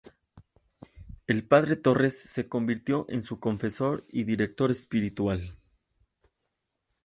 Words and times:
El 1.27 1.45
padre 1.47 1.75
Torres 1.75 2.23
se 2.25 2.49
convirtió 2.49 3.05
en 3.07 3.21
su 3.21 3.39
confesor 3.39 4.03
y 4.11 4.23
director 4.23 4.71
espiritual. 4.71 5.53